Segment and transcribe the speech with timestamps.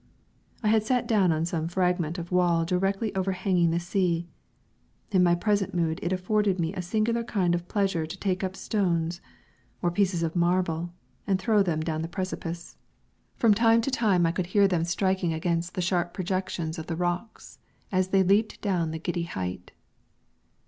[0.63, 4.27] I had sat down on some fragment of wall directly overhanging the sea.
[5.11, 8.55] In my present mood it afforded me a singular kind of pleasure to take up
[8.55, 9.21] stones
[9.79, 10.91] or pieces of marble
[11.27, 12.77] and throw them down the precipice.
[13.35, 16.95] From time to time I could hear them striking against the sharp projections of the
[16.95, 17.59] rocks
[17.91, 19.71] as they leaped down the giddy height.